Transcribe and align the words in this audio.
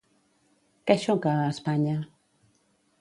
Què 0.87 0.95
xoca 1.03 1.35
a 1.41 1.45
Espanya? 1.53 1.95